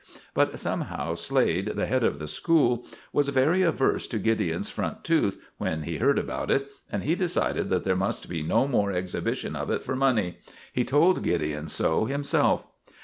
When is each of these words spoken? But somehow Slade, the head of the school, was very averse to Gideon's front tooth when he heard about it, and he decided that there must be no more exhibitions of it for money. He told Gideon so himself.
But 0.33 0.59
somehow 0.59 1.13
Slade, 1.13 1.73
the 1.75 1.85
head 1.85 2.03
of 2.03 2.17
the 2.17 2.27
school, 2.27 2.87
was 3.13 3.29
very 3.29 3.61
averse 3.61 4.07
to 4.07 4.17
Gideon's 4.17 4.67
front 4.67 5.03
tooth 5.03 5.37
when 5.59 5.83
he 5.83 5.97
heard 5.99 6.17
about 6.17 6.49
it, 6.49 6.71
and 6.91 7.03
he 7.03 7.13
decided 7.13 7.69
that 7.69 7.83
there 7.83 7.95
must 7.95 8.27
be 8.27 8.41
no 8.41 8.67
more 8.67 8.91
exhibitions 8.91 9.57
of 9.57 9.69
it 9.69 9.83
for 9.83 9.95
money. 9.95 10.39
He 10.73 10.83
told 10.83 11.21
Gideon 11.21 11.67
so 11.67 12.05
himself. 12.05 12.65